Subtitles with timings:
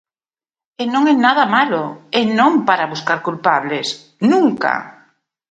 [0.81, 1.83] E non é nada malo,
[2.19, 3.87] e non para buscar culpables,
[4.31, 4.73] ¡nunca!